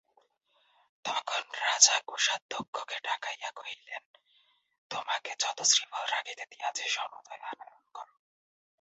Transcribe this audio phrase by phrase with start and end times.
[1.05, 4.03] তখন রাজা কোষাধ্যক্ষকে ডাকাইয়া কহিলেন,
[4.91, 8.07] তোমাকে যত শ্রীফল রাখিতে দিয়াছি সমূদয় আনয়ন কর।